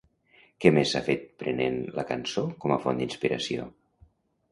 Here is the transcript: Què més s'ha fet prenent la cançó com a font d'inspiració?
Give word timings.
Què 0.63 0.69
més 0.77 0.93
s'ha 0.95 1.01
fet 1.09 1.27
prenent 1.43 1.77
la 1.97 2.05
cançó 2.13 2.45
com 2.65 2.73
a 2.77 2.79
font 2.87 3.03
d'inspiració? 3.03 3.67